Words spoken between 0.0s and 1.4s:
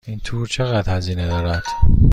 این تور چقدر هزینه